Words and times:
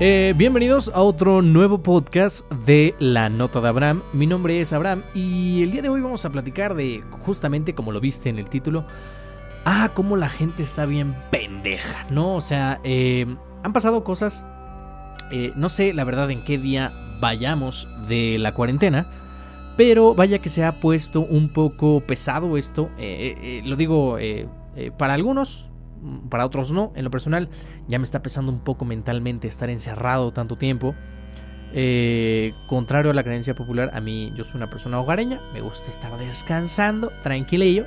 Eh, 0.00 0.32
bienvenidos 0.36 0.92
a 0.94 1.02
otro 1.02 1.42
nuevo 1.42 1.82
podcast 1.82 2.48
de 2.52 2.94
La 3.00 3.28
Nota 3.28 3.60
de 3.60 3.66
Abraham. 3.66 4.02
Mi 4.12 4.28
nombre 4.28 4.60
es 4.60 4.72
Abraham 4.72 5.02
y 5.12 5.64
el 5.64 5.72
día 5.72 5.82
de 5.82 5.88
hoy 5.88 6.00
vamos 6.00 6.24
a 6.24 6.30
platicar 6.30 6.76
de, 6.76 7.02
justamente 7.26 7.74
como 7.74 7.90
lo 7.90 8.00
viste 8.00 8.28
en 8.28 8.38
el 8.38 8.48
título, 8.48 8.86
ah, 9.64 9.90
cómo 9.94 10.16
la 10.16 10.28
gente 10.28 10.62
está 10.62 10.86
bien 10.86 11.16
pendeja, 11.32 12.06
¿no? 12.10 12.36
O 12.36 12.40
sea, 12.40 12.78
eh, 12.84 13.26
han 13.64 13.72
pasado 13.72 14.04
cosas, 14.04 14.46
eh, 15.32 15.52
no 15.56 15.68
sé 15.68 15.92
la 15.92 16.04
verdad 16.04 16.30
en 16.30 16.44
qué 16.44 16.58
día 16.58 16.92
vayamos 17.18 17.88
de 18.06 18.38
la 18.38 18.54
cuarentena, 18.54 19.04
pero 19.76 20.14
vaya 20.14 20.38
que 20.38 20.48
se 20.48 20.62
ha 20.62 20.78
puesto 20.78 21.22
un 21.22 21.52
poco 21.52 22.02
pesado 22.06 22.56
esto, 22.56 22.88
lo 23.64 23.74
digo 23.74 24.16
para 24.96 25.14
algunos, 25.14 25.72
para 26.28 26.46
otros 26.46 26.72
no. 26.72 26.92
En 26.94 27.04
lo 27.04 27.10
personal, 27.10 27.48
ya 27.86 27.98
me 27.98 28.04
está 28.04 28.22
pesando 28.22 28.52
un 28.52 28.60
poco 28.60 28.84
mentalmente 28.84 29.48
estar 29.48 29.70
encerrado 29.70 30.32
tanto 30.32 30.56
tiempo. 30.56 30.94
Eh, 31.74 32.54
contrario 32.66 33.10
a 33.10 33.14
la 33.14 33.22
creencia 33.22 33.54
popular, 33.54 33.90
a 33.92 34.00
mí 34.00 34.32
yo 34.36 34.44
soy 34.44 34.56
una 34.56 34.68
persona 34.68 35.00
hogareña, 35.00 35.38
me 35.52 35.60
gusta 35.60 35.90
estar 35.90 36.16
descansando, 36.18 37.12
tranquilillo. 37.22 37.86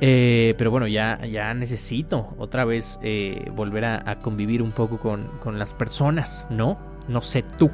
Eh, 0.00 0.54
pero 0.58 0.70
bueno, 0.70 0.86
ya, 0.86 1.24
ya 1.26 1.52
necesito 1.54 2.34
otra 2.38 2.64
vez 2.64 3.00
eh, 3.02 3.50
volver 3.52 3.84
a, 3.84 4.20
convivir 4.20 4.62
un 4.62 4.70
poco 4.70 4.98
con, 4.98 5.26
con, 5.40 5.58
las 5.58 5.74
personas, 5.74 6.46
¿no? 6.50 6.78
No 7.08 7.20
sé 7.20 7.42
tú. 7.42 7.70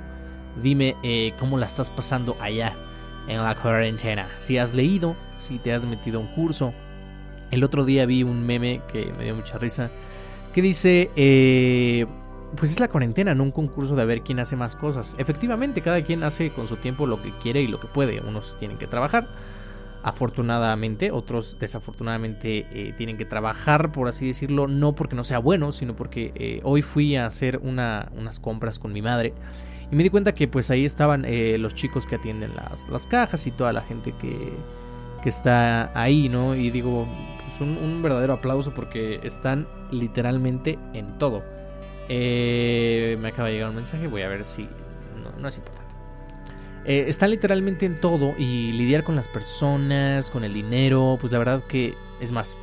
Dime 0.62 0.94
cómo 1.38 1.58
la 1.58 1.66
estás 1.66 1.90
pasando 1.90 2.36
allá 2.40 2.72
en 3.28 3.42
la 3.42 3.54
cuarentena. 3.56 4.26
Si 4.38 4.56
has 4.56 4.72
leído, 4.72 5.16
si 5.38 5.58
te 5.58 5.72
has 5.72 5.84
metido 5.84 6.18
a 6.18 6.22
un 6.22 6.28
curso, 6.28 6.72
el 7.54 7.62
otro 7.62 7.84
día 7.84 8.04
vi 8.04 8.22
un 8.24 8.44
meme 8.44 8.82
que 8.92 9.12
me 9.16 9.24
dio 9.24 9.34
mucha 9.34 9.58
risa, 9.58 9.90
que 10.52 10.60
dice, 10.60 11.10
eh, 11.14 12.04
pues 12.56 12.72
es 12.72 12.80
la 12.80 12.88
cuarentena, 12.88 13.34
no 13.34 13.44
un 13.44 13.52
concurso 13.52 13.94
de 13.94 14.04
ver 14.04 14.22
quién 14.22 14.40
hace 14.40 14.56
más 14.56 14.74
cosas. 14.76 15.14
Efectivamente, 15.18 15.80
cada 15.80 16.02
quien 16.02 16.24
hace 16.24 16.50
con 16.50 16.66
su 16.66 16.76
tiempo 16.76 17.06
lo 17.06 17.22
que 17.22 17.30
quiere 17.38 17.62
y 17.62 17.68
lo 17.68 17.78
que 17.78 17.86
puede. 17.86 18.20
Unos 18.20 18.58
tienen 18.58 18.76
que 18.76 18.88
trabajar, 18.88 19.26
afortunadamente, 20.02 21.12
otros 21.12 21.56
desafortunadamente 21.60 22.66
eh, 22.72 22.92
tienen 22.96 23.16
que 23.16 23.24
trabajar, 23.24 23.92
por 23.92 24.08
así 24.08 24.26
decirlo, 24.26 24.66
no 24.66 24.94
porque 24.96 25.14
no 25.14 25.22
sea 25.22 25.38
bueno, 25.38 25.70
sino 25.70 25.94
porque 25.94 26.32
eh, 26.34 26.60
hoy 26.64 26.82
fui 26.82 27.14
a 27.14 27.26
hacer 27.26 27.60
unas 27.62 28.40
compras 28.40 28.80
con 28.80 28.92
mi 28.92 29.00
madre. 29.00 29.32
Y 29.92 29.94
me 29.94 30.02
di 30.02 30.10
cuenta 30.10 30.34
que 30.34 30.48
pues 30.48 30.70
ahí 30.70 30.84
estaban 30.84 31.24
los 31.60 31.74
chicos 31.74 32.04
que 32.06 32.16
atienden 32.16 32.56
las, 32.56 32.88
las 32.88 33.06
cajas 33.06 33.46
y 33.46 33.52
toda 33.52 33.72
la 33.72 33.82
gente 33.82 34.12
que, 34.20 34.52
que 35.24 35.30
está 35.30 35.90
ahí, 35.98 36.28
¿no? 36.28 36.54
Y 36.54 36.70
digo, 36.70 37.08
pues 37.42 37.58
un, 37.62 38.02
verdadero 38.02 38.34
aplauso 38.34 38.74
porque 38.74 39.20
están 39.22 39.66
literalmente 39.90 40.78
en 40.92 41.16
todo. 41.16 41.42
Eh, 42.10 43.16
me 43.18 43.28
acaba 43.28 43.48
de 43.48 43.54
llegar 43.54 43.70
un 43.70 43.76
mensaje, 43.76 44.06
voy 44.06 44.20
a 44.20 44.28
ver 44.28 44.44
si... 44.44 44.68
No, 45.40 45.48
es 45.48 45.56
importante. 45.56 45.94
Eh, 46.84 47.06
están 47.08 47.30
literalmente 47.30 47.86
en 47.86 47.98
todo 48.02 48.34
y 48.36 48.72
lidiar 48.72 49.02
con 49.02 49.16
las 49.16 49.26
personas, 49.28 50.28
con 50.30 50.44
el 50.44 50.52
dinero, 50.52 51.16
pues 51.18 51.32
la 51.32 51.38
verdad 51.38 51.62
que 51.66 51.94
es 52.20 52.30
más... 52.30 52.54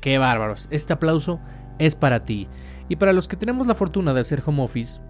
Qué 0.00 0.18
bárbaros. 0.18 0.66
Este 0.72 0.92
aplauso 0.92 1.38
es 1.78 1.94
para 1.94 2.24
ti. 2.24 2.48
Y 2.88 2.96
para 2.96 3.12
los 3.12 3.28
que 3.28 3.36
tenemos 3.36 3.68
la 3.68 3.76
fortuna 3.76 4.12
de 4.12 4.22
hacer 4.22 4.42
home 4.44 4.64
office, 4.64 5.00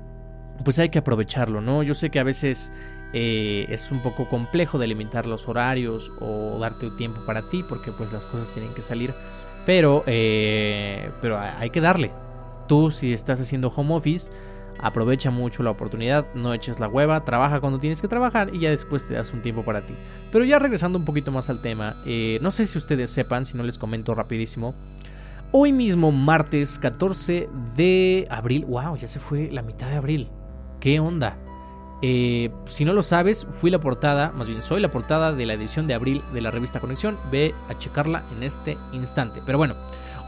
pues 0.63 0.79
hay 0.79 0.91
que 0.91 0.99
aprovecharlo, 0.99 1.63
¿no? 1.63 1.83
Yo 1.83 1.95
sé 1.95 2.11
que 2.11 2.19
a 2.19 2.25
veces 2.25 2.71
eh, 3.13 3.67
es 3.69 3.91
un 3.91 4.03
poco 4.03 4.29
complejo 4.29 4.79
delimitar 4.79 5.27
los 5.27 5.49
horarios 5.49 6.13
o 6.21 6.59
darte 6.59 6.91
tiempo 6.91 7.21
para 7.25 7.43
ti 7.43 7.65
porque 7.67 7.91
pues 7.93 8.13
las 8.13 8.27
cosas 8.27 8.51
tienen 8.51 8.75
que 8.75 8.83
salir. 8.83 9.15
Pero, 9.67 10.03
eh, 10.07 11.11
pero 11.21 11.39
hay 11.39 11.71
que 11.71 11.81
darle. 11.81 12.13
Tú 12.67 12.91
si 12.91 13.13
estás 13.13 13.41
haciendo 13.41 13.69
home 13.69 13.95
office, 13.95 14.31
aprovecha 14.79 15.31
mucho 15.31 15.63
la 15.63 15.71
oportunidad, 15.71 16.27
no 16.35 16.55
eches 16.55 16.81
la 16.81 16.89
hueva, 16.89 17.25
trabaja 17.25 17.61
cuando 17.61 17.79
tienes 17.79 18.01
que 18.01 18.09
trabajar 18.09 18.55
y 18.55 18.61
ya 18.61 18.71
después 18.71 19.07
te 19.07 19.15
das 19.15 19.33
un 19.33 19.43
tiempo 19.43 19.65
para 19.65 19.85
ti. 19.85 19.95
Pero 20.31 20.45
ya 20.45 20.59
regresando 20.59 20.99
un 20.99 21.05
poquito 21.05 21.33
más 21.33 21.51
al 21.51 21.61
tema, 21.61 21.97
eh, 22.07 22.39
no 22.43 22.51
sé 22.51 22.67
si 22.67 22.79
ustedes 22.79 23.11
sepan, 23.11 23.45
si 23.45 23.57
no 23.57 23.63
les 23.63 23.79
comento 23.79 24.15
rapidísimo. 24.15 24.75
Hoy 25.51 25.73
mismo, 25.73 26.13
martes 26.13 26.79
14 26.79 27.49
de 27.75 28.27
abril, 28.31 28.67
wow, 28.67 28.97
ya 28.97 29.09
se 29.09 29.19
fue 29.19 29.49
la 29.51 29.63
mitad 29.63 29.89
de 29.89 29.97
abril. 29.97 30.29
¿Qué 30.79 31.01
onda? 31.01 31.39
Eh, 32.01 32.51
si 32.67 32.85
no 32.85 32.93
lo 32.93 33.03
sabes, 33.03 33.47
fui 33.51 33.71
la 33.71 33.81
portada, 33.81 34.31
más 34.31 34.49
bien 34.49 34.63
soy 34.63 34.81
la 34.81 34.91
portada 34.91 35.33
de 35.33 35.47
la 35.47 35.55
edición 35.55 35.89
de 35.89 35.95
abril 35.95 36.23
de 36.33 36.41
la 36.41 36.51
revista 36.51 36.81
Conexión. 36.81 37.19
Ve 37.31 37.55
a 37.69 37.77
checarla 37.77 38.23
en 38.37 38.43
este 38.43 38.77
instante. 38.93 39.41
Pero 39.45 39.59
bueno, 39.59 39.75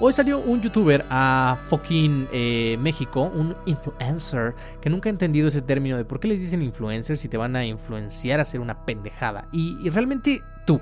hoy 0.01 0.13
salió 0.13 0.41
un 0.41 0.61
youtuber 0.61 1.05
a 1.11 1.59
fucking 1.69 2.29
eh, 2.33 2.77
México, 2.81 3.31
un 3.35 3.55
influencer, 3.67 4.55
que 4.81 4.91
nunca 4.91 5.09
ha 5.09 5.13
entendido 5.13 5.49
ese 5.49 5.63
término 5.63 5.97
de 5.97 6.05
por 6.05 6.19
qué 6.19 6.27
les 6.27 6.41
dicen 6.41 6.63
influencer 6.63 7.19
si 7.19 7.29
te 7.29 7.37
van 7.37 7.55
a 7.55 7.65
influenciar 7.65 8.41
a 8.41 8.43
hacer 8.43 8.61
una 8.61 8.85
pendejada. 8.85 9.47
Y, 9.53 9.89
realmente 9.91 10.43
tú, 10.67 10.81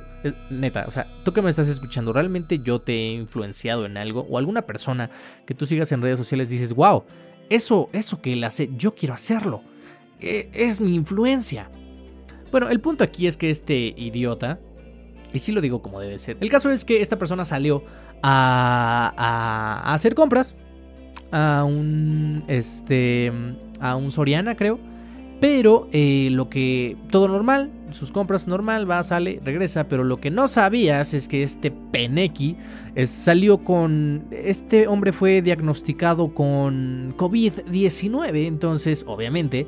neta, 0.48 0.84
o 0.86 0.90
sea, 0.90 1.06
tú 1.22 1.32
que 1.32 1.42
me 1.42 1.50
estás 1.50 1.68
escuchando, 1.68 2.12
realmente 2.14 2.60
yo 2.60 2.80
te 2.80 2.92
he 2.92 3.12
influenciado 3.12 3.84
en 3.84 3.98
algo 3.98 4.22
o 4.22 4.38
alguna 4.38 4.62
persona 4.62 5.10
que 5.46 5.54
tú 5.54 5.66
sigas 5.66 5.92
en 5.92 6.00
redes 6.00 6.18
sociales 6.18 6.48
dices, 6.48 6.72
wow, 6.72 7.04
eso, 7.50 7.90
eso 7.92 8.22
que 8.22 8.32
él 8.32 8.44
hace, 8.44 8.70
yo 8.76 8.94
quiero 8.94 9.14
hacerlo. 9.14 9.62
E, 10.20 10.50
es 10.52 10.80
mi 10.80 10.94
influencia. 10.94 11.70
Bueno, 12.50 12.70
el 12.70 12.80
punto 12.80 13.04
aquí 13.04 13.26
es 13.26 13.36
que 13.36 13.50
este 13.50 13.94
idiota, 13.96 14.58
y 15.32 15.38
sí 15.38 15.52
lo 15.52 15.60
digo 15.60 15.82
como 15.82 16.00
debe 16.00 16.18
ser, 16.18 16.38
el 16.40 16.50
caso 16.50 16.70
es 16.70 16.84
que 16.84 17.00
esta 17.02 17.18
persona 17.18 17.44
salió 17.44 17.84
a, 18.22 19.12
a, 19.16 19.94
hacer 19.94 20.14
compras 20.14 20.56
a 21.30 21.64
un, 21.64 22.44
este, 22.48 23.30
a 23.80 23.96
un 23.96 24.10
Soriana 24.10 24.56
creo, 24.56 24.78
pero 25.40 25.88
eh, 25.92 26.28
lo 26.32 26.48
que, 26.48 26.96
todo 27.10 27.28
normal, 27.28 27.70
sus 27.90 28.10
compras 28.10 28.48
normal, 28.48 28.90
va, 28.90 29.02
sale, 29.04 29.40
regresa, 29.44 29.88
pero 29.88 30.04
lo 30.04 30.18
que 30.18 30.30
no 30.30 30.48
sabías 30.48 31.14
es 31.14 31.28
que 31.28 31.42
este 31.42 31.70
Peneki 31.70 32.56
salió 33.06 33.58
con, 33.58 34.26
este 34.30 34.88
hombre 34.88 35.12
fue 35.12 35.42
diagnosticado 35.42 36.34
con 36.34 37.14
COVID-19, 37.16 38.46
entonces 38.46 39.04
obviamente 39.06 39.66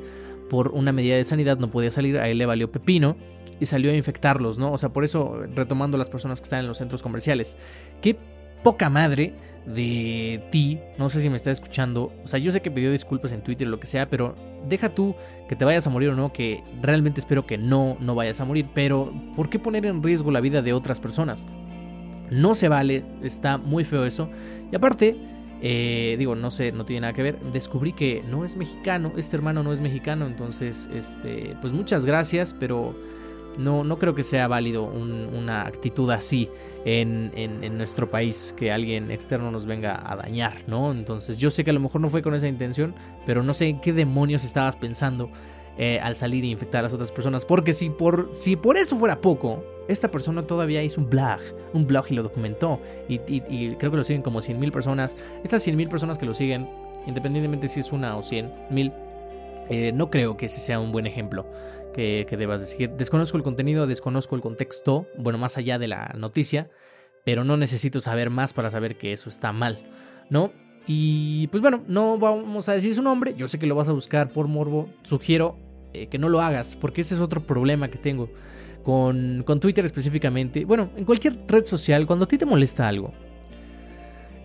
por 0.51 0.73
una 0.73 0.91
medida 0.91 1.15
de 1.15 1.23
sanidad 1.23 1.59
no 1.59 1.71
podía 1.71 1.91
salir, 1.91 2.17
a 2.17 2.27
él 2.27 2.37
le 2.37 2.45
valió 2.45 2.69
pepino 2.69 3.15
y 3.61 3.67
salió 3.67 3.89
a 3.89 3.95
infectarlos, 3.95 4.57
¿no? 4.57 4.73
O 4.73 4.77
sea, 4.77 4.89
por 4.89 5.05
eso, 5.05 5.39
retomando 5.55 5.97
las 5.97 6.09
personas 6.09 6.41
que 6.41 6.43
están 6.43 6.59
en 6.59 6.67
los 6.67 6.79
centros 6.79 7.01
comerciales, 7.01 7.55
qué 8.01 8.17
poca 8.61 8.89
madre 8.89 9.33
de 9.65 10.43
ti, 10.51 10.77
no 10.97 11.07
sé 11.07 11.21
si 11.21 11.29
me 11.29 11.37
está 11.37 11.51
escuchando, 11.51 12.11
o 12.21 12.27
sea, 12.27 12.37
yo 12.37 12.51
sé 12.51 12.61
que 12.61 12.69
pidió 12.69 12.91
disculpas 12.91 13.31
en 13.31 13.43
Twitter 13.43 13.65
o 13.65 13.71
lo 13.71 13.79
que 13.79 13.87
sea, 13.87 14.09
pero 14.09 14.35
deja 14.67 14.89
tú 14.89 15.15
que 15.47 15.55
te 15.55 15.63
vayas 15.63 15.87
a 15.87 15.89
morir 15.89 16.09
o 16.09 16.15
no, 16.15 16.33
que 16.33 16.61
realmente 16.81 17.21
espero 17.21 17.45
que 17.45 17.57
no, 17.57 17.95
no 18.01 18.13
vayas 18.13 18.41
a 18.41 18.45
morir, 18.45 18.67
pero 18.73 19.13
¿por 19.37 19.49
qué 19.49 19.57
poner 19.57 19.85
en 19.85 20.03
riesgo 20.03 20.31
la 20.31 20.41
vida 20.41 20.61
de 20.61 20.73
otras 20.73 20.99
personas? 20.99 21.45
No 22.29 22.55
se 22.55 22.67
vale, 22.67 23.05
está 23.23 23.57
muy 23.57 23.85
feo 23.85 24.03
eso, 24.05 24.29
y 24.69 24.75
aparte, 24.75 25.15
eh, 25.61 26.15
digo, 26.17 26.35
no 26.35 26.49
sé, 26.49 26.71
no 26.71 26.85
tiene 26.85 27.01
nada 27.01 27.13
que 27.13 27.23
ver. 27.23 27.39
Descubrí 27.39 27.93
que 27.93 28.23
no 28.27 28.43
es 28.43 28.55
mexicano, 28.55 29.13
este 29.17 29.35
hermano 29.35 29.63
no 29.63 29.71
es 29.71 29.79
mexicano, 29.79 30.25
entonces, 30.25 30.89
este, 30.93 31.55
pues 31.61 31.71
muchas 31.71 32.05
gracias, 32.05 32.55
pero 32.59 32.95
no, 33.57 33.83
no 33.83 33.99
creo 33.99 34.15
que 34.15 34.23
sea 34.23 34.47
válido 34.47 34.83
una 34.83 35.67
actitud 35.67 36.09
así 36.09 36.49
en, 36.85 37.31
en, 37.35 37.77
nuestro 37.77 38.09
país, 38.09 38.55
que 38.57 38.71
alguien 38.71 39.11
externo 39.11 39.51
nos 39.51 39.65
venga 39.65 40.01
a 40.03 40.15
dañar, 40.15 40.63
¿no? 40.67 40.91
Entonces, 40.91 41.37
yo 41.37 41.51
sé 41.51 41.63
que 41.63 41.69
a 41.69 41.73
lo 41.73 41.79
mejor 41.79 42.01
no 42.01 42.09
fue 42.09 42.23
con 42.23 42.33
esa 42.33 42.47
intención, 42.47 42.95
pero 43.25 43.43
no 43.43 43.53
sé 43.53 43.67
en 43.67 43.81
qué 43.81 43.93
demonios 43.93 44.43
estabas 44.43 44.75
pensando 44.75 45.29
eh, 45.83 45.99
al 45.99 46.15
salir 46.15 46.43
e 46.43 46.47
infectar 46.47 46.81
a 46.81 46.83
las 46.83 46.93
otras 46.93 47.11
personas, 47.11 47.43
porque 47.43 47.73
si 47.73 47.89
por, 47.89 48.29
si 48.31 48.55
por 48.55 48.77
eso 48.77 48.95
fuera 48.97 49.19
poco, 49.19 49.65
esta 49.87 50.11
persona 50.11 50.45
todavía 50.45 50.83
hizo 50.83 51.01
un 51.01 51.09
blog, 51.09 51.39
un 51.73 51.87
blog 51.87 52.05
y 52.11 52.13
lo 52.13 52.21
documentó. 52.21 52.79
Y, 53.09 53.17
creo 53.77 53.89
que 53.89 53.97
lo 53.97 54.03
siguen 54.03 54.21
como 54.21 54.41
100.000 54.41 54.71
personas. 54.71 55.17
Estas 55.43 55.67
100.000 55.67 55.89
personas 55.89 56.19
que 56.19 56.27
lo 56.27 56.35
siguen, 56.35 56.69
independientemente 57.07 57.67
si 57.67 57.79
es 57.79 57.91
una 57.91 58.15
o 58.15 58.21
100.000, 58.21 58.93
eh, 59.71 59.91
no 59.91 60.11
creo 60.11 60.37
que 60.37 60.45
ese 60.45 60.59
sea 60.59 60.79
un 60.79 60.91
buen 60.91 61.07
ejemplo 61.07 61.47
que, 61.95 62.27
debas 62.29 62.61
decir. 62.61 62.91
Desconozco 62.91 63.37
el 63.37 63.43
contenido, 63.43 63.87
desconozco 63.87 64.35
el 64.35 64.43
contexto, 64.43 65.07
bueno, 65.17 65.39
más 65.39 65.57
allá 65.57 65.79
de 65.79 65.87
la 65.87 66.13
noticia, 66.15 66.69
pero 67.25 67.43
no 67.43 67.57
necesito 67.57 68.01
saber 68.01 68.29
más 68.29 68.53
para 68.53 68.69
saber 68.69 68.99
que 68.99 69.13
eso 69.13 69.29
está 69.29 69.51
mal, 69.51 69.79
¿no? 70.29 70.51
Y 70.85 71.47
pues 71.47 71.63
bueno, 71.63 71.83
no 71.87 72.19
vamos 72.19 72.69
a 72.69 72.73
decir 72.73 72.93
su 72.93 73.01
nombre, 73.01 73.33
yo 73.35 73.47
sé 73.47 73.57
que 73.57 73.65
lo 73.65 73.73
vas 73.73 73.89
a 73.89 73.93
buscar 73.93 74.29
por 74.29 74.47
morbo, 74.47 74.87
sugiero 75.01 75.70
eh, 75.93 76.07
que 76.07 76.17
no 76.17 76.29
lo 76.29 76.41
hagas, 76.41 76.75
porque 76.75 77.01
ese 77.01 77.15
es 77.15 77.21
otro 77.21 77.41
problema 77.41 77.89
que 77.89 77.97
tengo 77.97 78.29
con, 78.83 79.43
Twitter 79.59 79.85
específicamente, 79.85 80.65
bueno, 80.65 80.89
en 80.95 81.05
cualquier 81.05 81.37
red 81.47 81.65
social, 81.65 82.07
cuando 82.07 82.25
a 82.25 82.27
ti 82.27 82.37
te 82.37 82.45
molesta 82.45 82.87
algo, 82.87 83.13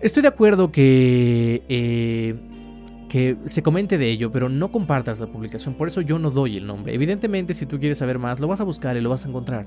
estoy 0.01 0.21
de 0.21 0.27
acuerdo 0.27 0.71
que, 0.71 1.63
eh, 1.67 2.35
que 3.09 3.37
se 3.45 3.63
comente 3.63 3.97
de 3.97 4.09
ello, 4.09 4.31
pero 4.31 4.49
no 4.49 4.71
compartas 4.71 5.19
la 5.19 5.27
publicación, 5.27 5.75
por 5.75 5.87
eso 5.87 6.01
yo 6.01 6.19
no 6.19 6.29
doy 6.29 6.57
el 6.57 6.67
nombre. 6.67 6.93
Evidentemente, 6.93 7.53
si 7.53 7.65
tú 7.65 7.79
quieres 7.79 7.97
saber 7.97 8.19
más, 8.19 8.39
lo 8.39 8.47
vas 8.47 8.61
a 8.61 8.63
buscar 8.63 8.95
y 8.97 9.01
lo 9.01 9.09
vas 9.09 9.25
a 9.25 9.29
encontrar. 9.29 9.65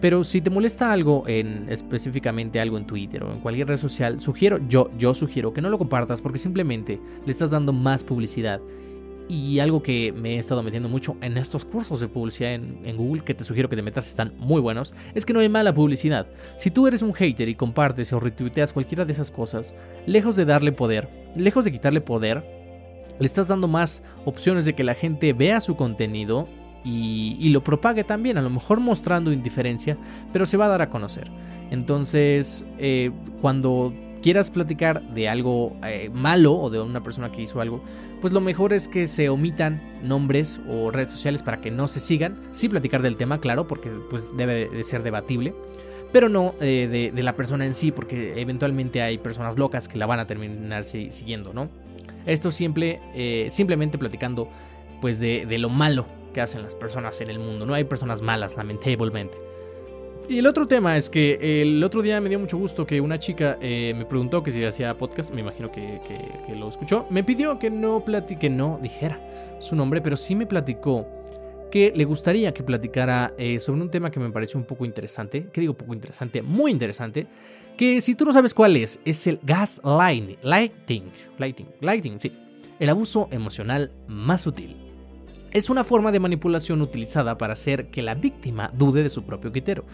Pero 0.00 0.22
si 0.22 0.40
te 0.40 0.48
molesta 0.48 0.92
algo 0.92 1.24
en 1.26 1.66
específicamente 1.68 2.60
algo 2.60 2.78
en 2.78 2.86
Twitter 2.86 3.24
o 3.24 3.32
en 3.32 3.40
cualquier 3.40 3.66
red 3.66 3.78
social, 3.78 4.20
sugiero, 4.20 4.60
yo, 4.68 4.90
yo 4.96 5.12
sugiero 5.12 5.52
que 5.52 5.60
no 5.60 5.70
lo 5.70 5.78
compartas 5.78 6.20
porque 6.20 6.38
simplemente 6.38 7.00
le 7.24 7.32
estás 7.32 7.50
dando 7.50 7.72
más 7.72 8.04
publicidad. 8.04 8.60
Y 9.28 9.58
algo 9.58 9.82
que 9.82 10.12
me 10.12 10.36
he 10.36 10.38
estado 10.38 10.62
metiendo 10.62 10.88
mucho 10.88 11.16
en 11.20 11.36
estos 11.36 11.66
cursos 11.66 12.00
de 12.00 12.08
publicidad 12.08 12.54
en, 12.54 12.96
Google, 12.96 13.22
que 13.22 13.34
te 13.34 13.44
sugiero 13.44 13.68
que 13.68 13.76
te 13.76 13.82
metas, 13.82 14.08
están 14.08 14.32
muy 14.38 14.60
buenos, 14.60 14.94
es 15.14 15.26
que 15.26 15.34
no 15.34 15.40
hay 15.40 15.50
mala 15.50 15.74
publicidad. 15.74 16.28
Si 16.56 16.70
tú 16.70 16.86
eres 16.86 17.02
un 17.02 17.12
hater 17.12 17.48
y 17.48 17.54
compartes 17.54 18.12
o 18.14 18.20
retuiteas 18.20 18.72
cualquiera 18.72 19.04
de 19.04 19.12
esas 19.12 19.30
cosas, 19.30 19.74
lejos 20.06 20.34
de 20.36 20.46
darle 20.46 20.72
poder, 20.72 21.10
lejos 21.36 21.66
de 21.66 21.72
quitarle 21.72 22.00
poder, 22.00 22.42
le 23.18 23.26
estás 23.26 23.48
dando 23.48 23.68
más 23.68 24.02
opciones 24.24 24.64
de 24.64 24.74
que 24.74 24.84
la 24.84 24.94
gente 24.94 25.32
vea 25.34 25.60
su 25.60 25.76
contenido 25.76 26.48
y, 26.84 27.50
lo 27.50 27.62
propague 27.62 28.04
también, 28.04 28.38
a 28.38 28.42
lo 28.42 28.48
mejor 28.48 28.80
mostrando 28.80 29.32
indiferencia, 29.32 29.98
pero 30.32 30.46
se 30.46 30.56
va 30.56 30.66
a 30.66 30.68
dar 30.68 30.82
a 30.82 30.88
conocer. 30.88 31.30
Entonces, 31.70 32.64
eh, 32.78 33.10
cuando 33.42 33.92
quieras 34.22 34.50
platicar 34.50 35.02
de 35.14 35.28
algo 35.28 35.76
eh, 35.84 36.10
malo 36.12 36.54
o 36.54 36.70
de 36.70 36.80
una 36.80 37.02
persona 37.02 37.30
que 37.30 37.42
hizo 37.42 37.60
algo, 37.60 37.82
pues 38.20 38.32
lo 38.32 38.40
mejor 38.40 38.72
es 38.72 38.88
que 38.88 39.06
se 39.06 39.28
omitan 39.28 39.80
nombres 40.02 40.60
o 40.68 40.90
redes 40.90 41.10
sociales 41.10 41.42
para 41.42 41.60
que 41.60 41.70
no 41.70 41.88
se 41.88 42.00
sigan. 42.00 42.36
Sí 42.50 42.68
platicar 42.68 43.02
del 43.02 43.16
tema, 43.16 43.40
claro, 43.40 43.66
porque 43.66 43.90
pues 44.10 44.36
debe 44.36 44.68
de 44.68 44.84
ser 44.84 45.02
debatible. 45.02 45.54
Pero 46.12 46.28
no 46.28 46.54
eh, 46.60 47.10
de, 47.14 47.22
la 47.22 47.36
persona 47.36 47.66
en 47.66 47.74
sí, 47.74 47.92
porque 47.92 48.40
eventualmente 48.40 49.02
hay 49.02 49.18
personas 49.18 49.58
locas 49.58 49.88
que 49.88 49.98
la 49.98 50.06
van 50.06 50.20
a 50.20 50.26
terminar 50.26 50.84
siguiendo, 50.84 51.52
¿no? 51.52 51.68
Esto 52.24 52.50
siempre, 52.50 53.00
simplemente 53.50 53.98
platicando 53.98 54.48
pues 55.00 55.20
de 55.20 55.58
lo 55.58 55.68
malo 55.68 56.06
que 56.32 56.40
hacen 56.40 56.62
las 56.62 56.74
personas 56.74 57.20
en 57.20 57.30
el 57.30 57.38
mundo. 57.38 57.66
No 57.66 57.74
hay 57.74 57.84
personas 57.84 58.22
malas, 58.22 58.56
lamentablemente. 58.56 59.36
Y 60.28 60.38
el 60.38 60.46
otro 60.46 60.66
tema 60.66 60.94
es 60.98 61.08
que 61.08 61.62
el 61.62 61.82
otro 61.82 62.02
día 62.02 62.20
me 62.20 62.28
dio 62.28 62.38
mucho 62.38 62.58
gusto 62.58 62.86
que 62.86 63.00
una 63.00 63.18
chica 63.18 63.56
eh, 63.62 63.94
me 63.96 64.04
preguntó 64.04 64.42
que 64.42 64.50
si 64.50 64.62
hacía 64.62 64.96
podcast, 64.98 65.32
me 65.32 65.40
imagino 65.40 65.72
que, 65.72 66.02
lo 66.54 66.68
escuchó, 66.68 67.06
me 67.08 67.24
pidió 67.24 67.58
que 67.58 67.70
no 67.70 68.04
platique, 68.04 68.50
no 68.50 68.78
dijera 68.82 69.18
su 69.58 69.74
nombre, 69.74 70.02
pero 70.02 70.18
sí 70.18 70.34
me 70.34 70.44
platicó 70.44 71.06
que 71.70 71.94
le 71.96 72.04
gustaría 72.04 72.52
que 72.52 72.62
platicara 72.62 73.32
eh, 73.38 73.58
sobre 73.58 73.80
un 73.80 73.90
tema 73.90 74.10
que 74.10 74.20
me 74.20 74.30
pareció 74.30 74.60
un 74.60 74.66
poco 74.66 74.84
interesante, 74.84 75.48
que 75.50 75.62
digo 75.62 75.72
poco 75.72 75.94
interesante, 75.94 76.42
muy 76.42 76.72
interesante, 76.72 77.26
que 77.78 78.02
si 78.02 78.14
tú 78.14 78.26
no 78.26 78.32
sabes 78.34 78.52
cuál 78.52 78.76
es, 78.76 79.00
es 79.06 79.26
el 79.26 79.40
gaslighting, 79.42 80.36
lighting, 80.42 81.04
lighting, 81.38 81.68
lighting, 81.80 82.20
sí, 82.20 82.32
el 82.78 82.90
abuso 82.90 83.28
emocional 83.30 83.92
más 84.06 84.42
sutil 84.42 84.87
es 85.58 85.70
una 85.70 85.84
forma 85.84 86.12
de 86.12 86.20
manipulación 86.20 86.80
utilizada 86.80 87.36
para 87.36 87.52
hacer 87.52 87.90
que 87.90 88.02
la 88.02 88.14
víctima 88.14 88.70
dude 88.74 89.02
de 89.02 89.10
su 89.10 89.24
propio 89.24 89.52
criterio. 89.52 89.84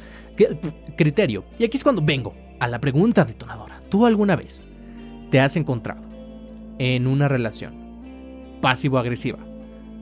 criterio. 0.97 1.45
Y 1.59 1.65
aquí 1.65 1.77
es 1.77 1.83
cuando 1.83 2.03
vengo 2.03 2.35
a 2.61 2.69
la 2.69 2.81
pregunta 2.81 3.25
detonadora. 3.25 3.83
¿Tú 3.89 4.07
alguna 4.07 4.37
vez 4.37 4.67
te 5.31 5.41
has 5.41 5.57
encontrado 5.57 6.03
en 6.79 7.07
una 7.07 7.29
relación 7.29 8.59
pasivo-agresiva 8.61 9.39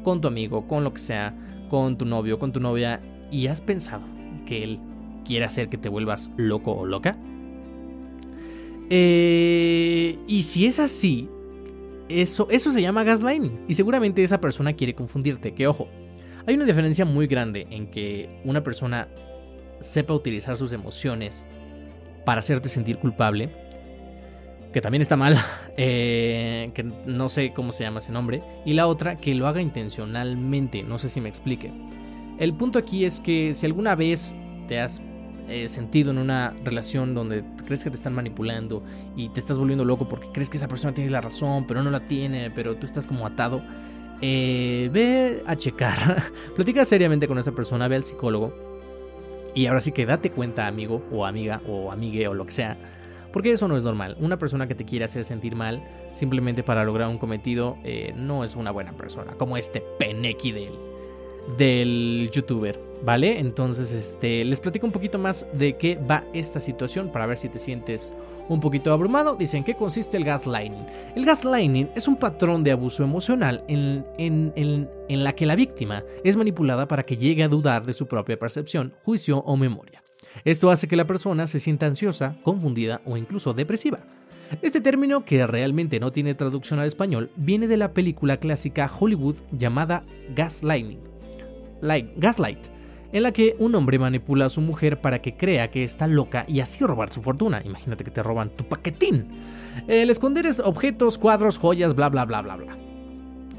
con 0.04 0.20
tu 0.20 0.28
amigo, 0.28 0.66
con 0.66 0.84
lo 0.84 0.92
que 0.92 1.00
sea, 1.00 1.34
con 1.70 1.96
tu 1.96 2.04
novio, 2.04 2.38
con 2.38 2.52
tu 2.52 2.60
novia, 2.60 3.00
y 3.30 3.46
has 3.46 3.60
pensado 3.60 4.06
que 4.46 4.62
él 4.62 4.80
quiere 5.24 5.44
hacer 5.44 5.68
que 5.68 5.78
te 5.78 5.88
vuelvas 5.88 6.30
loco 6.36 6.72
o 6.72 6.86
loca? 6.86 7.16
Eh, 8.90 10.18
y 10.26 10.42
si 10.42 10.66
es 10.66 10.78
así, 10.78 11.28
eso, 12.08 12.46
eso 12.50 12.72
se 12.72 12.82
llama 12.82 13.04
gaslighting. 13.04 13.64
Y 13.68 13.74
seguramente 13.74 14.22
esa 14.22 14.40
persona 14.40 14.74
quiere 14.74 14.94
confundirte. 14.94 15.52
Que 15.52 15.66
ojo, 15.66 15.88
hay 16.46 16.54
una 16.54 16.64
diferencia 16.64 17.04
muy 17.04 17.26
grande 17.26 17.66
en 17.70 17.88
que 17.88 18.40
una 18.44 18.62
persona 18.62 19.08
sepa 19.80 20.14
utilizar 20.14 20.56
sus 20.56 20.72
emociones 20.72 21.46
para 22.24 22.40
hacerte 22.40 22.68
sentir 22.68 22.98
culpable. 22.98 23.50
Que 24.72 24.80
también 24.80 25.02
está 25.02 25.16
mal. 25.16 25.36
Eh, 25.78 26.70
que 26.74 26.82
no 26.82 27.30
sé 27.30 27.54
cómo 27.54 27.72
se 27.72 27.84
llama 27.84 28.00
ese 28.00 28.12
nombre. 28.12 28.42
Y 28.66 28.74
la 28.74 28.86
otra, 28.86 29.16
que 29.16 29.34
lo 29.34 29.46
haga 29.46 29.62
intencionalmente. 29.62 30.82
No 30.82 30.98
sé 30.98 31.08
si 31.08 31.18
me 31.18 31.30
explique. 31.30 31.72
El 32.38 32.52
punto 32.52 32.78
aquí 32.78 33.06
es 33.06 33.18
que 33.18 33.54
si 33.54 33.64
alguna 33.64 33.94
vez 33.94 34.36
te 34.68 34.78
has 34.78 35.00
eh, 35.48 35.68
sentido 35.68 36.10
en 36.10 36.18
una 36.18 36.54
relación 36.64 37.14
donde 37.14 37.44
crees 37.64 37.84
que 37.84 37.90
te 37.90 37.96
están 37.96 38.14
manipulando 38.14 38.82
y 39.16 39.28
te 39.30 39.40
estás 39.40 39.58
volviendo 39.58 39.84
loco 39.84 40.08
porque 40.08 40.28
crees 40.32 40.48
que 40.48 40.56
esa 40.56 40.68
persona 40.68 40.94
tiene 40.94 41.10
la 41.10 41.20
razón, 41.20 41.66
pero 41.66 41.82
no 41.82 41.90
la 41.90 42.06
tiene, 42.06 42.50
pero 42.50 42.76
tú 42.76 42.86
estás 42.86 43.06
como 43.06 43.26
atado, 43.26 43.62
eh, 44.20 44.88
ve 44.92 45.42
a 45.46 45.56
checar, 45.56 46.22
platica 46.56 46.84
seriamente 46.84 47.28
con 47.28 47.38
esa 47.38 47.52
persona, 47.52 47.88
ve 47.88 47.96
al 47.96 48.04
psicólogo 48.04 48.54
y 49.54 49.66
ahora 49.66 49.80
sí 49.80 49.92
que 49.92 50.06
date 50.06 50.30
cuenta, 50.30 50.66
amigo 50.66 51.02
o 51.12 51.26
amiga 51.26 51.60
o 51.66 51.92
amigue 51.92 52.26
o 52.28 52.34
lo 52.34 52.46
que 52.46 52.52
sea. 52.52 52.78
Porque 53.32 53.50
eso 53.50 53.66
no 53.66 53.78
es 53.78 53.82
normal. 53.82 54.16
Una 54.20 54.38
persona 54.38 54.68
que 54.68 54.74
te 54.74 54.84
quiere 54.84 55.06
hacer 55.06 55.24
sentir 55.24 55.56
mal 55.56 55.82
simplemente 56.12 56.62
para 56.62 56.84
lograr 56.84 57.08
un 57.08 57.16
cometido 57.16 57.78
eh, 57.82 58.12
no 58.14 58.44
es 58.44 58.56
una 58.56 58.70
buena 58.70 58.92
persona. 58.92 59.32
Como 59.38 59.56
este 59.56 59.82
penequi 59.98 60.52
de 60.52 60.66
él 60.66 60.74
del 61.56 62.30
youtuber, 62.32 62.78
¿vale? 63.04 63.38
Entonces, 63.38 63.92
este, 63.92 64.44
les 64.44 64.60
platico 64.60 64.86
un 64.86 64.92
poquito 64.92 65.18
más 65.18 65.46
de 65.52 65.76
qué 65.76 65.96
va 65.96 66.24
esta 66.32 66.60
situación 66.60 67.10
para 67.10 67.26
ver 67.26 67.38
si 67.38 67.48
te 67.48 67.58
sientes 67.58 68.14
un 68.48 68.60
poquito 68.60 68.92
abrumado. 68.92 69.36
Dicen, 69.36 69.64
¿qué 69.64 69.74
consiste 69.74 70.16
el 70.16 70.24
gaslighting? 70.24 70.86
El 71.14 71.24
gaslighting 71.24 71.90
es 71.94 72.08
un 72.08 72.16
patrón 72.16 72.64
de 72.64 72.72
abuso 72.72 73.02
emocional 73.02 73.64
en, 73.68 74.04
en, 74.18 74.52
en 74.56 75.24
la 75.24 75.34
que 75.34 75.46
la 75.46 75.56
víctima 75.56 76.04
es 76.24 76.36
manipulada 76.36 76.88
para 76.88 77.04
que 77.04 77.16
llegue 77.16 77.42
a 77.42 77.48
dudar 77.48 77.86
de 77.86 77.92
su 77.92 78.06
propia 78.06 78.38
percepción, 78.38 78.94
juicio 79.04 79.38
o 79.38 79.56
memoria. 79.56 80.02
Esto 80.44 80.70
hace 80.70 80.88
que 80.88 80.96
la 80.96 81.06
persona 81.06 81.46
se 81.46 81.60
sienta 81.60 81.86
ansiosa, 81.86 82.36
confundida 82.42 83.02
o 83.04 83.16
incluso 83.16 83.52
depresiva. 83.52 84.00
Este 84.60 84.80
término, 84.80 85.24
que 85.24 85.46
realmente 85.46 85.98
no 85.98 86.12
tiene 86.12 86.34
traducción 86.34 86.78
al 86.78 86.86
español, 86.86 87.30
viene 87.36 87.68
de 87.68 87.78
la 87.78 87.92
película 87.92 88.36
clásica 88.36 88.90
Hollywood 88.98 89.36
llamada 89.50 90.04
Gaslighting 90.34 91.12
Gaslight, 92.16 92.58
en 93.12 93.22
la 93.22 93.32
que 93.32 93.56
un 93.58 93.74
hombre 93.74 93.98
manipula 93.98 94.46
a 94.46 94.50
su 94.50 94.60
mujer 94.60 95.00
para 95.00 95.20
que 95.20 95.36
crea 95.36 95.70
que 95.70 95.84
está 95.84 96.06
loca 96.06 96.44
y 96.48 96.60
así 96.60 96.84
robar 96.84 97.12
su 97.12 97.22
fortuna. 97.22 97.62
Imagínate 97.64 98.04
que 98.04 98.10
te 98.10 98.22
roban 98.22 98.50
tu 98.50 98.64
paquetín. 98.64 99.26
El 99.86 100.10
esconder 100.10 100.48
objetos, 100.64 101.18
cuadros, 101.18 101.58
joyas, 101.58 101.94
bla, 101.94 102.08
bla, 102.08 102.24
bla, 102.24 102.42
bla, 102.42 102.56
bla. 102.56 102.76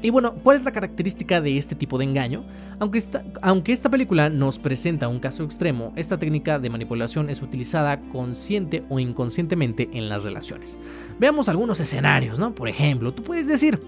Y 0.02 0.10
bueno, 0.10 0.34
¿cuál 0.42 0.58
es 0.58 0.64
la 0.64 0.72
característica 0.72 1.40
de 1.40 1.56
este 1.56 1.74
tipo 1.74 1.96
de 1.96 2.04
engaño? 2.04 2.44
Aunque 2.78 2.98
esta, 2.98 3.24
aunque 3.40 3.72
esta 3.72 3.88
película 3.88 4.28
nos 4.28 4.58
presenta 4.58 5.08
un 5.08 5.18
caso 5.18 5.44
extremo, 5.44 5.94
esta 5.96 6.18
técnica 6.18 6.58
de 6.58 6.68
manipulación 6.68 7.30
es 7.30 7.40
utilizada 7.40 8.00
consciente 8.12 8.84
o 8.90 8.98
inconscientemente 8.98 9.88
en 9.94 10.10
las 10.10 10.22
relaciones. 10.22 10.78
Veamos 11.18 11.48
algunos 11.48 11.80
escenarios, 11.80 12.38
¿no? 12.38 12.54
Por 12.54 12.68
ejemplo, 12.68 13.14
tú 13.14 13.22
puedes 13.22 13.46
decir, 13.46 13.80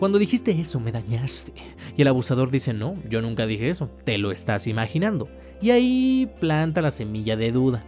cuando 0.00 0.18
dijiste 0.18 0.58
eso 0.58 0.80
me 0.80 0.92
dañaste. 0.92 1.52
Y 1.94 2.02
el 2.02 2.08
abusador 2.08 2.50
dice, 2.50 2.72
no, 2.72 2.96
yo 3.08 3.20
nunca 3.20 3.46
dije 3.46 3.68
eso, 3.68 3.90
te 4.04 4.16
lo 4.16 4.32
estás 4.32 4.66
imaginando. 4.66 5.28
Y 5.60 5.70
ahí 5.70 6.30
planta 6.40 6.80
la 6.80 6.90
semilla 6.90 7.36
de 7.36 7.52
duda. 7.52 7.84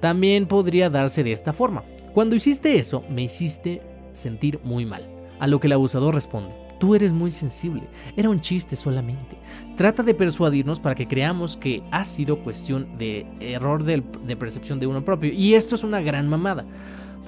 También 0.00 0.46
podría 0.46 0.88
darse 0.88 1.24
de 1.24 1.32
esta 1.32 1.52
forma. 1.52 1.82
Cuando 2.14 2.36
hiciste 2.36 2.78
eso, 2.78 3.02
me 3.10 3.24
hiciste 3.24 3.82
sentir 4.12 4.60
muy 4.62 4.86
mal. 4.86 5.04
A 5.40 5.48
lo 5.48 5.58
que 5.58 5.66
el 5.66 5.72
abusador 5.72 6.14
responde, 6.14 6.54
tú 6.78 6.94
eres 6.94 7.12
muy 7.12 7.32
sensible, 7.32 7.82
era 8.16 8.30
un 8.30 8.40
chiste 8.40 8.76
solamente. 8.76 9.36
Trata 9.76 10.04
de 10.04 10.14
persuadirnos 10.14 10.78
para 10.78 10.94
que 10.94 11.08
creamos 11.08 11.56
que 11.56 11.82
ha 11.90 12.04
sido 12.04 12.42
cuestión 12.44 12.98
de 12.98 13.26
error 13.40 13.82
de, 13.82 14.02
percepción 14.36 14.78
de 14.78 14.86
uno 14.86 15.04
propio. 15.04 15.32
Y 15.32 15.54
esto 15.54 15.74
es 15.74 15.82
una 15.82 16.00
gran 16.00 16.28
mamada. 16.28 16.64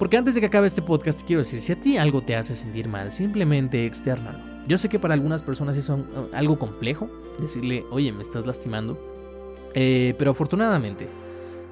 Porque 0.01 0.17
antes 0.17 0.33
de 0.33 0.41
que 0.41 0.47
acabe 0.47 0.65
este 0.65 0.81
podcast, 0.81 1.21
quiero 1.21 1.43
decir, 1.43 1.61
si 1.61 1.73
a 1.73 1.79
ti 1.79 1.95
algo 1.95 2.23
te 2.23 2.35
hace 2.35 2.55
sentir 2.55 2.89
mal, 2.89 3.11
simplemente 3.11 3.85
externalo. 3.85 4.39
Yo 4.67 4.79
sé 4.79 4.89
que 4.89 4.97
para 4.97 5.13
algunas 5.13 5.43
personas 5.43 5.77
es 5.77 5.91
algo 6.33 6.57
complejo 6.57 7.07
decirle, 7.39 7.85
oye, 7.91 8.11
me 8.11 8.23
estás 8.23 8.47
lastimando. 8.47 8.97
Eh, 9.75 10.15
pero 10.17 10.31
afortunadamente, 10.31 11.07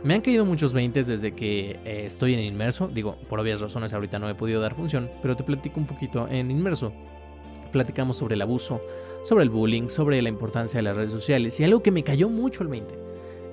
me 0.03 0.13
han 0.13 0.21
caído 0.21 0.45
muchos 0.45 0.73
20 0.73 1.05
desde 1.05 1.33
que 1.33 1.79
eh, 1.83 2.03
estoy 2.05 2.35
en 2.35 2.41
inmerso. 2.41 2.87
Digo, 2.87 3.15
por 3.27 3.39
obvias 3.39 3.61
razones 3.61 3.93
ahorita 3.93 4.19
no 4.19 4.29
he 4.29 4.35
podido 4.35 4.61
dar 4.61 4.75
función, 4.75 5.09
pero 5.23 5.35
te 5.35 5.43
platico 5.43 5.79
un 5.79 5.87
poquito 5.87 6.27
en 6.29 6.51
inmerso. 6.51 6.93
Platicamos 7.71 8.17
sobre 8.17 8.35
el 8.35 8.43
abuso, 8.43 8.79
sobre 9.23 9.43
el 9.43 9.49
bullying, 9.49 9.89
sobre 9.89 10.21
la 10.21 10.29
importancia 10.29 10.77
de 10.77 10.83
las 10.83 10.95
redes 10.95 11.11
sociales. 11.11 11.59
Y 11.59 11.63
algo 11.63 11.81
que 11.81 11.89
me 11.89 12.03
cayó 12.03 12.29
mucho 12.29 12.61
el 12.61 12.69
20 12.69 12.93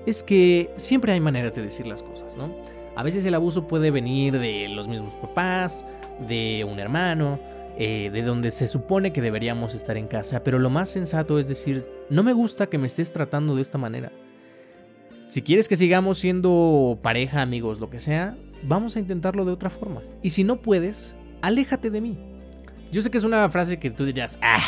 es 0.04 0.22
que 0.22 0.70
siempre 0.76 1.12
hay 1.12 1.20
maneras 1.20 1.54
de 1.54 1.62
decir 1.62 1.86
las 1.86 2.02
cosas, 2.02 2.36
¿no? 2.36 2.75
A 2.96 3.02
veces 3.02 3.26
el 3.26 3.34
abuso 3.34 3.66
puede 3.66 3.90
venir 3.90 4.38
de 4.38 4.68
los 4.68 4.88
mismos 4.88 5.14
papás, 5.14 5.84
de 6.26 6.66
un 6.68 6.78
hermano, 6.78 7.38
eh, 7.78 8.08
de 8.10 8.22
donde 8.22 8.50
se 8.50 8.68
supone 8.68 9.12
que 9.12 9.20
deberíamos 9.20 9.74
estar 9.74 9.98
en 9.98 10.06
casa, 10.06 10.42
pero 10.42 10.58
lo 10.58 10.70
más 10.70 10.88
sensato 10.88 11.38
es 11.38 11.46
decir, 11.46 11.84
no 12.08 12.22
me 12.22 12.32
gusta 12.32 12.68
que 12.68 12.78
me 12.78 12.86
estés 12.86 13.12
tratando 13.12 13.54
de 13.54 13.60
esta 13.60 13.76
manera. 13.76 14.10
Si 15.28 15.42
quieres 15.42 15.68
que 15.68 15.76
sigamos 15.76 16.18
siendo 16.18 16.98
pareja, 17.02 17.42
amigos, 17.42 17.80
lo 17.80 17.90
que 17.90 18.00
sea, 18.00 18.38
vamos 18.62 18.96
a 18.96 19.00
intentarlo 19.00 19.44
de 19.44 19.52
otra 19.52 19.68
forma. 19.68 20.00
Y 20.22 20.30
si 20.30 20.42
no 20.42 20.62
puedes, 20.62 21.14
aléjate 21.42 21.90
de 21.90 22.00
mí. 22.00 22.18
Yo 22.90 23.02
sé 23.02 23.10
que 23.10 23.18
es 23.18 23.24
una 23.24 23.50
frase 23.50 23.78
que 23.78 23.90
tú 23.90 24.06
dirás, 24.06 24.38
ah, 24.40 24.62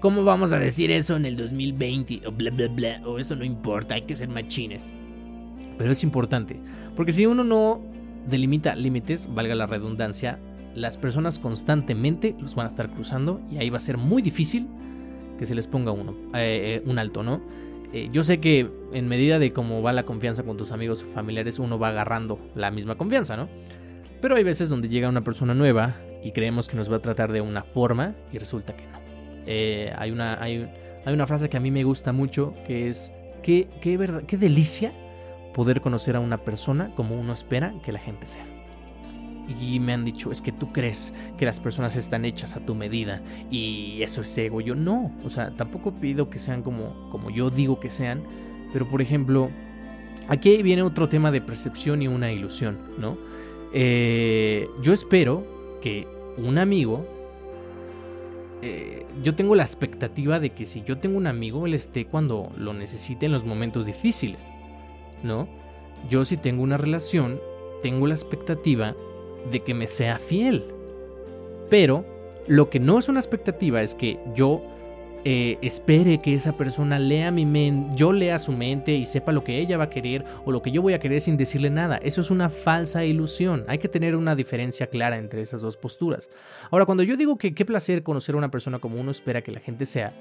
¿cómo 0.00 0.24
vamos 0.24 0.52
a 0.52 0.58
decir 0.58 0.90
eso 0.90 1.14
en 1.14 1.26
el 1.26 1.36
2020? 1.36 2.26
O 2.26 2.32
bla, 2.32 2.50
bla, 2.50 2.66
bla, 2.66 3.00
o 3.04 3.20
eso 3.20 3.36
no 3.36 3.44
importa, 3.44 3.94
hay 3.94 4.02
que 4.02 4.16
ser 4.16 4.28
machines. 4.28 4.90
Pero 5.80 5.92
es 5.92 6.04
importante, 6.04 6.60
porque 6.94 7.10
si 7.10 7.24
uno 7.24 7.42
no 7.42 7.80
delimita 8.28 8.76
límites, 8.76 9.32
valga 9.32 9.54
la 9.54 9.64
redundancia, 9.64 10.38
las 10.74 10.98
personas 10.98 11.38
constantemente 11.38 12.36
los 12.38 12.54
van 12.54 12.66
a 12.66 12.68
estar 12.68 12.90
cruzando 12.90 13.40
y 13.50 13.56
ahí 13.56 13.70
va 13.70 13.78
a 13.78 13.80
ser 13.80 13.96
muy 13.96 14.20
difícil 14.20 14.68
que 15.38 15.46
se 15.46 15.54
les 15.54 15.68
ponga 15.68 15.90
uno, 15.90 16.12
eh, 16.34 16.82
eh, 16.82 16.82
un 16.84 16.98
alto, 16.98 17.22
¿no? 17.22 17.40
Eh, 17.94 18.10
yo 18.12 18.24
sé 18.24 18.40
que 18.40 18.70
en 18.92 19.08
medida 19.08 19.38
de 19.38 19.54
cómo 19.54 19.80
va 19.80 19.94
la 19.94 20.02
confianza 20.02 20.42
con 20.42 20.58
tus 20.58 20.70
amigos 20.70 21.02
o 21.02 21.06
familiares, 21.14 21.58
uno 21.58 21.78
va 21.78 21.88
agarrando 21.88 22.38
la 22.54 22.70
misma 22.70 22.96
confianza, 22.96 23.38
¿no? 23.38 23.48
Pero 24.20 24.36
hay 24.36 24.44
veces 24.44 24.68
donde 24.68 24.90
llega 24.90 25.08
una 25.08 25.24
persona 25.24 25.54
nueva 25.54 25.96
y 26.22 26.32
creemos 26.32 26.68
que 26.68 26.76
nos 26.76 26.92
va 26.92 26.96
a 26.96 27.00
tratar 27.00 27.32
de 27.32 27.40
una 27.40 27.62
forma 27.62 28.16
y 28.30 28.36
resulta 28.36 28.76
que 28.76 28.84
no. 28.86 28.98
hay, 29.98 30.10
una, 30.10 30.42
hay, 30.42 30.70
hay, 31.06 31.14
una 31.14 31.26
frase 31.26 31.48
que 31.48 31.56
a 31.56 31.60
mí 31.60 31.70
me 31.70 31.84
gusta 31.84 32.12
mucho 32.12 32.52
que 32.66 32.90
es, 32.90 33.14
qué, 33.42 33.66
qué, 33.80 33.96
verdad, 33.96 34.24
qué 34.24 34.36
delicia 34.36 34.92
poder 35.54 35.80
conocer 35.80 36.16
a 36.16 36.20
una 36.20 36.38
persona 36.38 36.92
como 36.94 37.18
uno 37.18 37.32
espera 37.32 37.74
que 37.82 37.92
la 37.92 37.98
gente 37.98 38.26
sea 38.26 38.44
y 39.58 39.80
me 39.80 39.92
han 39.92 40.04
dicho, 40.04 40.30
es 40.30 40.42
que 40.42 40.52
tú 40.52 40.72
crees 40.72 41.12
que 41.36 41.44
las 41.44 41.60
personas 41.60 41.96
están 41.96 42.24
hechas 42.24 42.56
a 42.56 42.60
tu 42.60 42.74
medida 42.74 43.22
y 43.50 44.02
eso 44.02 44.22
es 44.22 44.36
ego. 44.38 44.60
Yo 44.60 44.74
no, 44.74 45.12
o 45.24 45.30
sea, 45.30 45.50
tampoco 45.50 45.92
pido 45.92 46.30
que 46.30 46.38
sean 46.38 46.62
como, 46.62 47.08
como 47.10 47.30
yo 47.30 47.50
digo 47.50 47.80
que 47.80 47.90
sean, 47.90 48.22
pero 48.72 48.88
por 48.88 49.02
ejemplo, 49.02 49.50
aquí 50.28 50.62
viene 50.62 50.82
otro 50.82 51.08
tema 51.08 51.30
de 51.30 51.40
percepción 51.40 52.02
y 52.02 52.08
una 52.08 52.32
ilusión, 52.32 52.78
¿no? 52.98 53.18
Eh, 53.72 54.68
yo 54.82 54.92
espero 54.92 55.78
que 55.80 56.06
un 56.36 56.58
amigo, 56.58 57.06
eh, 58.62 59.06
yo 59.22 59.34
tengo 59.34 59.54
la 59.54 59.62
expectativa 59.62 60.38
de 60.38 60.50
que 60.50 60.66
si 60.66 60.82
yo 60.82 60.98
tengo 60.98 61.16
un 61.16 61.26
amigo, 61.26 61.66
él 61.66 61.74
esté 61.74 62.06
cuando 62.06 62.52
lo 62.56 62.72
necesite 62.72 63.26
en 63.26 63.32
los 63.32 63.44
momentos 63.44 63.86
difíciles, 63.86 64.52
¿no? 65.22 65.48
Yo 66.08 66.24
si 66.24 66.36
tengo 66.36 66.62
una 66.62 66.76
relación, 66.76 67.40
tengo 67.82 68.06
la 68.06 68.14
expectativa 68.14 68.94
de 69.50 69.60
que 69.60 69.74
me 69.74 69.86
sea 69.86 70.18
fiel. 70.18 70.64
Pero 71.68 72.04
lo 72.46 72.70
que 72.70 72.80
no 72.80 72.98
es 72.98 73.08
una 73.08 73.20
expectativa 73.20 73.82
es 73.82 73.94
que 73.94 74.18
yo 74.34 74.62
eh, 75.24 75.58
espere 75.60 76.22
que 76.22 76.34
esa 76.34 76.56
persona 76.56 76.98
lea 76.98 77.30
mi 77.30 77.44
mente, 77.44 77.94
yo 77.94 78.10
lea 78.10 78.38
su 78.38 78.52
mente 78.52 78.94
y 78.94 79.04
sepa 79.04 79.32
lo 79.32 79.44
que 79.44 79.58
ella 79.58 79.76
va 79.76 79.84
a 79.84 79.90
querer 79.90 80.24
o 80.46 80.50
lo 80.50 80.62
que 80.62 80.70
yo 80.70 80.80
voy 80.80 80.94
a 80.94 80.98
querer 80.98 81.20
sin 81.20 81.36
decirle 81.36 81.68
nada. 81.68 81.98
Eso 81.98 82.22
es 82.22 82.30
una 82.30 82.48
falsa 82.48 83.04
ilusión. 83.04 83.64
Hay 83.68 83.78
que 83.78 83.88
tener 83.88 84.16
una 84.16 84.34
diferencia 84.34 84.86
clara 84.86 85.18
entre 85.18 85.42
esas 85.42 85.60
dos 85.60 85.76
posturas. 85.76 86.30
Ahora, 86.70 86.86
cuando 86.86 87.02
yo 87.02 87.18
digo 87.18 87.36
que 87.36 87.52
qué 87.52 87.66
placer 87.66 88.02
conocer 88.02 88.34
a 88.34 88.38
una 88.38 88.50
persona 88.50 88.78
como 88.78 88.98
uno 88.98 89.10
espera 89.10 89.42
que 89.42 89.52
la 89.52 89.60
gente 89.60 89.84
sea, 89.84 90.14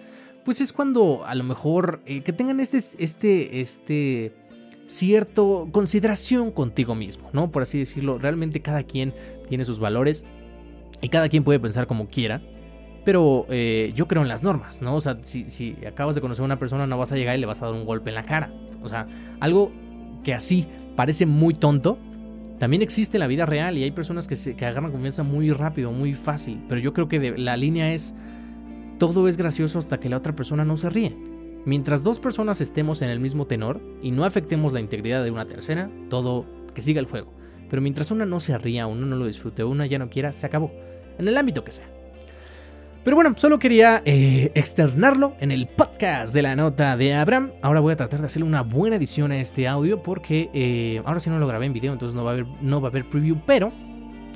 pues 0.43 0.59
es 0.59 0.73
cuando 0.73 1.23
a 1.25 1.33
lo 1.33 1.45
mejor 1.45 2.01
eh, 2.05 2.21
que 2.21 2.33
tengan 2.33 2.59
este, 2.59 2.77
este, 2.77 3.61
este 3.61 4.33
cierto 4.89 5.67
consideración 5.71 6.51
contigo 6.51 6.95
mismo, 6.95 7.29
¿no? 7.31 7.51
Por 7.51 7.61
así 7.61 7.77
decirlo, 7.77 8.17
realmente 8.17 8.59
cada 8.61 8.81
quien 8.81 9.13
tiene 9.47 9.63
sus 9.63 9.79
valores 9.79 10.25
y 10.99 11.09
cada 11.09 11.29
quien 11.29 11.43
puede 11.43 11.59
pensar 11.59 11.85
como 11.85 12.07
quiera, 12.07 12.41
pero 13.05 13.45
eh, 13.49 13.93
yo 13.95 14.07
creo 14.07 14.23
en 14.23 14.27
las 14.27 14.41
normas, 14.41 14.81
¿no? 14.81 14.95
O 14.95 15.01
sea, 15.01 15.19
si, 15.21 15.51
si, 15.51 15.77
acabas 15.85 16.15
de 16.15 16.21
conocer 16.21 16.41
a 16.41 16.45
una 16.45 16.57
persona 16.57 16.87
no 16.87 16.97
vas 16.97 17.11
a 17.11 17.17
llegar 17.17 17.37
y 17.37 17.39
le 17.39 17.45
vas 17.45 17.61
a 17.61 17.67
dar 17.67 17.75
un 17.75 17.85
golpe 17.85 18.09
en 18.09 18.15
la 18.15 18.23
cara. 18.23 18.51
O 18.81 18.89
sea, 18.89 19.07
algo 19.39 19.71
que 20.23 20.33
así 20.33 20.65
parece 20.95 21.27
muy 21.27 21.53
tonto, 21.53 21.99
también 22.57 22.81
existe 22.81 23.17
en 23.17 23.19
la 23.19 23.27
vida 23.27 23.45
real 23.45 23.77
y 23.77 23.83
hay 23.83 23.91
personas 23.91 24.27
que, 24.27 24.35
se, 24.35 24.55
que 24.55 24.65
agarran 24.65 24.91
confianza 24.91 25.21
muy 25.21 25.51
rápido, 25.51 25.91
muy 25.91 26.15
fácil, 26.15 26.63
pero 26.67 26.81
yo 26.81 26.93
creo 26.93 27.07
que 27.07 27.37
la 27.37 27.55
línea 27.57 27.93
es, 27.93 28.15
todo 28.97 29.27
es 29.27 29.37
gracioso 29.37 29.77
hasta 29.77 29.99
que 29.99 30.09
la 30.09 30.17
otra 30.17 30.35
persona 30.35 30.65
no 30.65 30.77
se 30.77 30.89
ríe. 30.89 31.38
Mientras 31.69 32.01
dos 32.01 32.17
personas 32.17 32.61
estemos 32.61 33.03
en 33.03 33.11
el 33.11 33.19
mismo 33.19 33.45
tenor 33.45 33.79
y 34.01 34.09
no 34.09 34.25
afectemos 34.25 34.73
la 34.73 34.79
integridad 34.79 35.23
de 35.23 35.29
una 35.29 35.45
tercera, 35.45 35.87
todo 36.09 36.47
que 36.73 36.81
siga 36.81 36.99
el 36.99 37.05
juego. 37.05 37.31
Pero 37.69 37.79
mientras 37.79 38.09
una 38.09 38.25
no 38.25 38.39
se 38.39 38.57
ría, 38.57 38.87
uno 38.87 39.05
no 39.05 39.15
lo 39.15 39.27
disfrute, 39.27 39.63
una 39.63 39.85
ya 39.85 39.99
no 39.99 40.09
quiera, 40.09 40.33
se 40.33 40.47
acabó. 40.47 40.71
En 41.19 41.27
el 41.27 41.37
ámbito 41.37 41.63
que 41.63 41.71
sea. 41.71 41.85
Pero 43.03 43.15
bueno, 43.15 43.35
solo 43.37 43.59
quería 43.59 44.01
eh, 44.03 44.51
externarlo 44.55 45.35
en 45.39 45.51
el 45.51 45.67
podcast 45.67 46.33
de 46.33 46.41
la 46.41 46.55
nota 46.55 46.97
de 46.97 47.13
Abraham. 47.13 47.51
Ahora 47.61 47.81
voy 47.81 47.93
a 47.93 47.97
tratar 47.97 48.21
de 48.21 48.25
hacerle 48.25 48.47
una 48.47 48.63
buena 48.63 48.95
edición 48.95 49.31
a 49.31 49.39
este 49.39 49.67
audio 49.67 50.01
porque 50.01 50.49
eh, 50.55 51.03
ahora 51.05 51.19
sí 51.19 51.29
no 51.29 51.37
lo 51.37 51.45
grabé 51.45 51.67
en 51.67 51.73
video, 51.73 51.93
entonces 51.93 52.15
no 52.15 52.23
va 52.23 52.31
a 52.31 52.33
haber, 52.33 52.47
no 52.61 52.81
va 52.81 52.87
a 52.87 52.89
haber 52.89 53.07
preview, 53.07 53.37
pero 53.45 53.71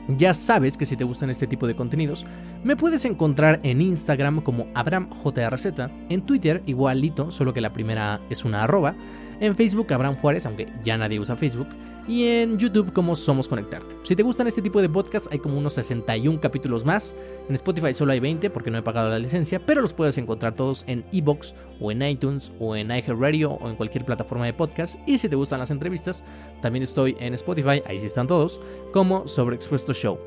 ya 0.07 0.33
sabes 0.33 0.77
que 0.77 0.85
si 0.85 0.97
te 0.97 1.03
gustan 1.03 1.29
este 1.29 1.47
tipo 1.47 1.67
de 1.67 1.75
contenidos, 1.75 2.25
me 2.63 2.75
puedes 2.75 3.05
encontrar 3.05 3.59
en 3.63 3.81
Instagram 3.81 4.41
como 4.41 4.67
AbramJRZ, 4.73 5.65
en 6.09 6.25
Twitter 6.25 6.61
igualito, 6.65 7.31
solo 7.31 7.53
que 7.53 7.61
la 7.61 7.73
primera 7.73 8.21
es 8.29 8.45
una 8.45 8.63
arroba, 8.63 8.95
en 9.39 9.55
Facebook 9.55 9.91
Abraham 9.93 10.15
Juárez, 10.15 10.45
aunque 10.45 10.67
ya 10.83 10.97
nadie 10.97 11.19
usa 11.19 11.35
Facebook, 11.35 11.67
y 12.07 12.25
en 12.25 12.57
YouTube 12.57 12.91
como 12.91 13.15
Somos 13.15 13.47
Conectarte. 13.47 13.95
Si 14.03 14.15
te 14.15 14.23
gustan 14.23 14.47
este 14.47 14.61
tipo 14.61 14.81
de 14.81 14.89
podcasts, 14.89 15.29
hay 15.31 15.39
como 15.39 15.57
unos 15.57 15.73
61 15.73 16.39
capítulos 16.41 16.85
más. 16.85 17.15
En 17.47 17.55
Spotify 17.55 17.93
solo 17.93 18.11
hay 18.11 18.19
20 18.19 18.49
porque 18.49 18.71
no 18.71 18.77
he 18.77 18.81
pagado 18.81 19.09
la 19.09 19.19
licencia, 19.19 19.65
pero 19.65 19.81
los 19.81 19.93
puedes 19.93 20.17
encontrar 20.17 20.55
todos 20.55 20.83
en 20.87 21.05
Evox 21.11 21.55
o 21.79 21.91
en 21.91 22.01
iTunes 22.01 22.51
o 22.59 22.75
en 22.75 22.87
iHeartRadio 22.87 23.51
o 23.51 23.69
en 23.69 23.75
cualquier 23.75 24.05
plataforma 24.05 24.45
de 24.45 24.53
podcast. 24.53 24.99
Y 25.07 25.17
si 25.17 25.29
te 25.29 25.35
gustan 25.35 25.59
las 25.59 25.71
entrevistas, 25.71 26.23
también 26.61 26.83
estoy 26.83 27.15
en 27.19 27.33
Spotify, 27.35 27.81
ahí 27.85 27.99
sí 27.99 28.07
están 28.07 28.27
todos, 28.27 28.59
como 28.91 29.27
Sobreexpuesto 29.27 29.92
Show. 29.93 30.19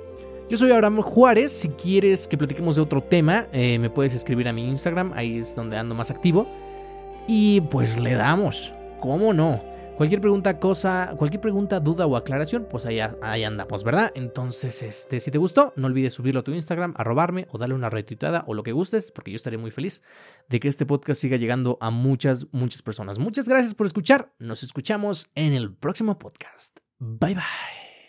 Yo 0.49 0.57
soy 0.57 0.71
Abraham 0.71 1.03
Juárez, 1.03 1.51
si 1.51 1.69
quieres 1.71 2.29
que 2.29 2.39
platiquemos 2.39 2.77
de 2.77 2.83
otro 2.83 3.03
tema, 3.03 3.49
eh, 3.53 3.79
me 3.81 3.91
puedes 3.91 4.15
escribir 4.15 4.47
a 4.47 4.53
mi 4.53 4.69
Instagram, 4.69 5.13
ahí 5.17 5.39
es 5.39 5.57
donde 5.57 5.77
ando 5.77 5.95
más 5.95 6.11
activo. 6.11 6.47
Y 7.27 7.63
pues 7.63 7.99
le 7.99 8.15
damos, 8.15 8.73
¿cómo 9.01 9.33
no? 9.33 9.61
Cualquier 9.97 10.21
pregunta, 10.21 10.61
cosa, 10.61 11.15
cualquier 11.17 11.41
pregunta, 11.41 11.81
duda 11.81 12.07
o 12.07 12.17
aclaración, 12.17 12.67
pues 12.71 12.85
ahí, 12.85 13.01
ahí 13.23 13.45
andamos, 13.45 13.83
¿verdad? 13.83 14.13
Entonces, 14.15 14.83
este, 14.83 15.21
si 15.21 15.31
te 15.31 15.39
gustó, 15.39 15.73
no 15.75 15.87
olvides 15.87 16.13
subirlo 16.13 16.41
a 16.41 16.45
tu 16.45 16.53
Instagram, 16.53 16.93
arrobarme 16.99 17.49
o 17.51 17.57
darle 17.57 17.75
una 17.75 17.89
retuitada 17.89 18.45
o 18.47 18.53
lo 18.53 18.63
que 18.63 18.73
gustes, 18.73 19.11
porque 19.11 19.31
yo 19.31 19.37
estaré 19.37 19.57
muy 19.57 19.71
feliz 19.71 20.03
de 20.51 20.61
que 20.61 20.69
este 20.69 20.85
podcast 20.85 21.21
siga 21.21 21.39
llegando 21.39 21.79
a 21.81 21.91
muchas, 21.91 22.47
muchas 22.53 22.83
personas. 22.83 23.19
Muchas 23.19 23.49
gracias 23.49 23.75
por 23.75 23.87
escuchar. 23.87 24.35
Nos 24.39 24.63
escuchamos 24.63 25.31
en 25.35 25.55
el 25.55 25.75
próximo 25.75 26.19
podcast. 26.19 26.79
Bye 26.99 27.35
bye. 27.35 27.86